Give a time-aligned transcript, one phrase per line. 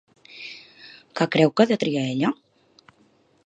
[1.19, 2.33] Què creu que ha de triar ella?